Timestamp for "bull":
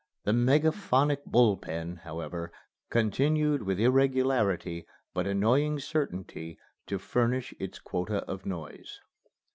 1.25-1.57